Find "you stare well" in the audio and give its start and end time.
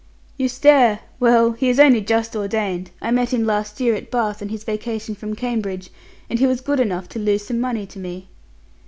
0.35-1.51